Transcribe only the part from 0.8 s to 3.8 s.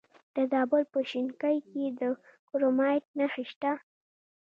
په شینکۍ کې د کرومایټ نښې شته.